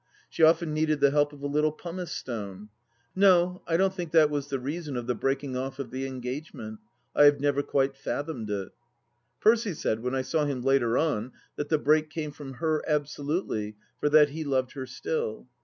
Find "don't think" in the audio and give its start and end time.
3.77-4.11